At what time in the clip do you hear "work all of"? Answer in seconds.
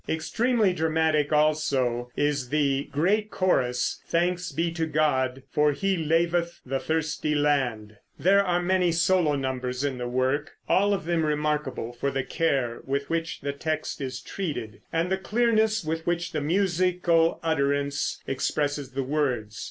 10.07-11.05